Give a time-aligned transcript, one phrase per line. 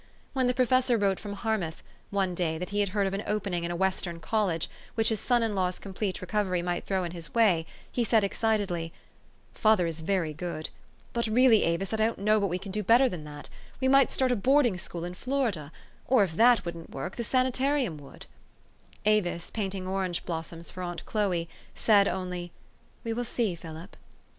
[0.33, 0.87] THE STORY OF AVIS.
[0.87, 3.21] 417 When the professor wrote from Harmouth, one day, that he had heard of an
[3.27, 7.11] opening in a Western college, which his son in law's complete recovery might throw in
[7.11, 8.91] his way, he said excitedly,"
[9.53, 10.71] Father is very good.
[11.13, 13.47] But really, Avis, I don't know but we can do better than that.
[13.79, 15.71] We might start a boarding school in Florida
[16.07, 18.25] or, if that, wouldn't work, the sanitarium would."
[19.05, 22.51] Avis, painting orange blossoms for aunt Chloe, said only,"
[23.03, 23.95] We will see, Philip.